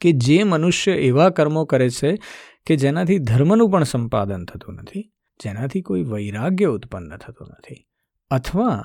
કે 0.00 0.12
જે 0.12 0.42
મનુષ્ય 0.42 0.92
એવા 0.92 1.30
કર્મો 1.30 1.64
કરે 1.64 1.90
છે 1.90 2.18
કે 2.66 2.76
જેનાથી 2.76 3.18
ધર્મનું 3.18 3.70
પણ 3.70 3.82
સંપાદન 3.82 4.44
થતું 4.44 4.74
નથી, 4.74 5.12
જેનાથી 5.40 5.82
કોઈ 5.82 6.02
વૈરાગ્ય 6.02 6.66
ઉત્પન્ન 6.66 7.16
થતું 7.16 7.48
નથી 7.50 7.86
અથવા 8.30 8.84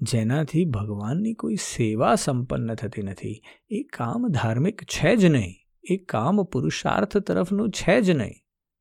જેનાથી 0.00 0.64
ભગવાનની 0.64 1.34
કોઈ 1.34 1.56
સેવા 1.56 2.14
સંપન્ન 2.14 2.74
થતી 2.74 3.02
નથી. 3.02 3.42
એ 3.70 3.82
કામ 3.82 4.28
ધાર્મિક 4.28 4.82
છે 4.82 5.16
જ 5.16 5.24
નહીં. 5.24 5.61
એ 5.90 5.96
કામ 5.96 6.44
પુરુષાર્થ 6.44 7.18
તરફનું 7.18 7.70
છે 7.70 8.00
જ 8.00 8.10
નહીં. 8.10 8.34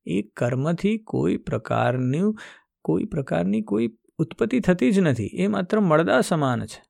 એ 0.06 0.22
કર્મથી 0.22 0.98
કોઈ 0.98 1.38
પ્રકારનું, 1.38 2.38
કોઈ 2.82 3.04
પ્રકારની 3.04 3.62
કોઈ 3.62 3.98
ઉત્પત્તિ 4.18 4.60
થતી 4.60 4.92
જ 4.92 5.00
નથી. 5.00 5.26
એ 5.26 5.48
માત્ર 5.48 5.80
મળદા 5.80 6.22
સમાન 6.22 6.66
છે. 6.66 6.84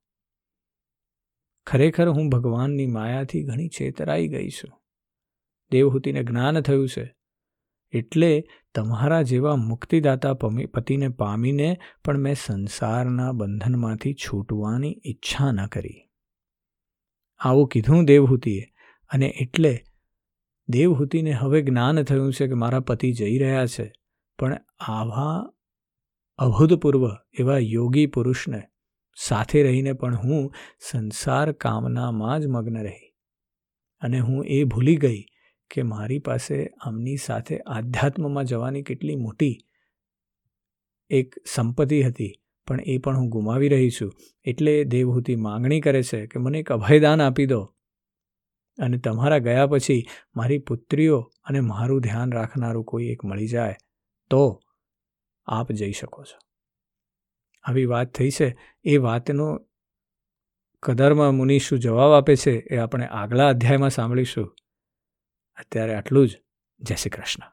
ખરેખર 1.66 2.10
હું 2.10 2.30
ભગવાનની 2.30 2.86
માયાથી 2.86 3.44
ઘણી 3.44 3.68
છેતરાઈ 3.68 4.28
ગઈ 4.28 4.50
છું. 4.50 4.82
દેવહૂતિને 5.72 6.24
જ્ઞાન 6.24 6.62
થયું 6.62 6.90
છે. 6.90 7.16
એટલે 7.94 8.44
તમારા 8.76 9.22
જેવા 9.22 9.56
મુક્તિદાતા 9.56 10.34
પતિને 10.74 11.10
પામીને 11.10 11.80
પણ 12.06 12.18
મેં 12.18 12.36
સંસારના 12.36 13.32
બંધનમાંથી 13.32 14.14
છૂટવાની 14.14 15.02
ઈચ્છા 15.06 15.52
ન 15.52 15.66
કરી. 15.66 16.10
આવું 17.40 17.68
કીધું 17.68 18.06
દેવહૂતિએ, 18.06 18.64
અને 19.10 19.26
એટલે 19.26 19.84
દેવહૂતિને 20.70 21.32
હવે 21.32 21.62
જ્ઞાન 21.62 22.04
થયું 22.04 22.34
છે 22.34 22.48
કે 22.48 22.54
મારા 22.54 22.80
પતિ 22.80 23.12
જઈ 23.14 23.38
રહ્યા 23.38 23.66
છે, 23.66 23.86
પણ 24.40 24.58
આવા 24.80 25.38
અભૂતપૂર્વ 26.40 27.04
એવા 27.40 27.58
યોગી 27.58 28.06
પુરુષને 28.06 28.62
સાથે 29.18 29.64
રહીને 29.64 29.94
પણ 29.94 30.16
હું 30.16 30.54
સંસાર 30.92 31.52
કામનામાં 31.52 32.40
જ 32.40 32.48
મગ્ન 32.48 32.78
રહી. 32.84 33.10
અને 34.02 34.20
હું 34.20 34.46
એ 34.46 34.64
ભૂલી 34.64 34.96
ગઈ 34.96 35.26
કે 35.72 35.84
મારી 35.84 36.20
પાસે 36.20 36.58
આમની 36.66 37.18
સાથે 37.18 37.60
આધ્યાત્મમાં 37.60 38.46
જવાની 38.46 38.84
કેટલી 38.84 39.16
મોટી 39.16 39.58
એક 41.10 41.36
સંપત્તિ 41.46 42.02
હતી, 42.04 42.34
પણ 42.68 42.82
એ 42.82 42.98
પણ 42.98 43.18
હું 43.18 43.30
ગુમાવી 43.30 43.70
રહી 43.70 43.90
છું. 43.90 44.12
એટલે 44.46 44.84
દેવહૂતિ 44.84 45.36
માંગણી 45.36 45.82
કરે 45.82 46.04
છે 46.04 46.26
કે 46.26 46.40
મને 46.40 46.60
એક 46.60 46.72
અભયદાન 46.72 47.22
આપી 47.22 47.46
દો. 47.46 47.62
અને 48.80 48.98
તમારા 48.98 49.38
ગયા 49.38 49.68
પછી 49.68 50.06
મારી 50.36 50.58
પુત્રીઓ 50.58 51.32
અને 51.44 51.60
મારું 51.60 52.02
ધ્યાન 52.02 52.32
રાખનારું 52.32 52.84
કોઈ 52.84 53.06
એક 53.06 53.26
મળી 53.26 53.48
જાય, 53.48 53.76
તો 54.30 54.62
આપ 55.46 55.72
જઈ 55.72 55.92
શકો 55.92 56.24
છો. 56.24 56.40
આવી 57.64 57.86
વાત 57.86 58.14
થઈ 58.14 58.30
છે. 58.30 58.58
એ 58.84 58.98
વાતનો 58.98 59.60
કદરમાં 60.84 61.36
મુનિ 61.36 61.60
શું 61.60 61.80
જવાબ 61.80 62.12
આપે 62.12 62.36
છે 62.36 62.52
એ 62.52 62.78
આપણે 62.78 63.06
આગલા 63.06 63.48
અધ્યાયમાં 63.48 63.90
સાંભળીશું. 63.90 64.56
અત્યારે 65.56 65.96
આટલું 65.96 66.30
જ. 66.30 66.42
જય 66.80 66.96
શ્રી 66.96 67.10
કૃષ્ણ. 67.10 67.51